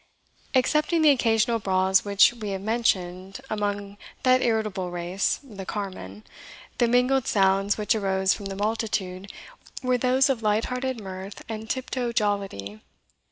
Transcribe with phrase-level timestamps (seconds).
[0.55, 6.23] Excepting the occasional brawls which we have mentioned among that irritable race the carmen,
[6.79, 9.31] the mingled sounds which arose from the multitude
[9.83, 12.81] were those of light hearted mirth and tiptoe jollity.